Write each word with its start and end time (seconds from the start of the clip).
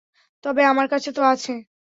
তবে 0.43 0.61
আমার 0.65 0.87
কাছে 0.87 1.09
তো 1.11 1.21
আছে। 1.23 1.53